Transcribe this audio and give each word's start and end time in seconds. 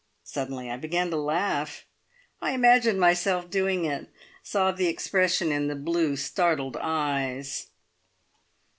Suddenly 0.23 0.71
I 0.71 0.77
began 0.77 1.11
to 1.11 1.15
laugh. 1.15 1.85
I 2.41 2.53
imagined 2.53 2.99
myself 2.99 3.51
doing 3.51 3.85
it 3.85 4.09
saw 4.41 4.71
the 4.71 4.87
expression 4.87 5.51
in 5.51 5.67
the 5.67 5.75
blue, 5.75 6.15
startled 6.15 6.75
eyes. 6.81 7.67